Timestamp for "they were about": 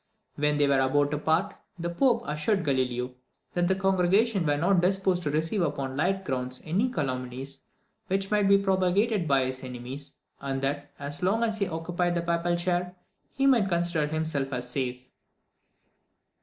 0.57-1.11